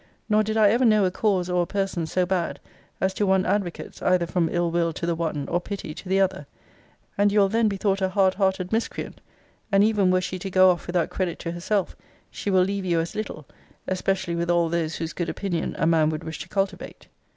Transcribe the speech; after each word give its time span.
Nor 0.27 0.41
did 0.41 0.57
I 0.57 0.71
ever 0.71 0.83
know 0.83 1.05
a 1.05 1.11
cause 1.11 1.47
or 1.47 1.61
a 1.61 1.67
person 1.67 2.07
so 2.07 2.25
bad, 2.25 2.59
as 2.99 3.13
to 3.13 3.27
want 3.27 3.45
advocates, 3.45 4.01
either 4.01 4.25
from 4.25 4.49
ill 4.51 4.71
will 4.71 4.91
to 4.93 5.05
the 5.05 5.13
one, 5.13 5.47
or 5.47 5.61
pity 5.61 5.93
to 5.93 6.09
the 6.09 6.19
other: 6.19 6.47
and 7.19 7.31
you 7.31 7.37
will 7.39 7.49
then 7.49 7.67
be 7.67 7.77
thought 7.77 8.01
a 8.01 8.09
hard 8.09 8.33
hearted 8.33 8.71
miscreant: 8.71 9.21
and 9.71 9.83
even 9.83 10.09
were 10.09 10.19
she 10.19 10.39
to 10.39 10.49
go 10.49 10.71
off 10.71 10.87
without 10.87 11.11
credit 11.11 11.37
to 11.37 11.51
herself, 11.51 11.95
she 12.31 12.49
will 12.49 12.63
leave 12.63 12.83
you 12.83 12.99
as 12.99 13.13
little; 13.13 13.45
especially 13.85 14.33
with 14.35 14.49
all 14.49 14.69
those 14.69 14.95
whose 14.95 15.13
good 15.13 15.29
opinion 15.29 15.75
a 15.77 15.85
man 15.85 16.09
would 16.09 16.23
wish 16.23 16.39
to 16.39 16.49
cultivate. 16.49 17.05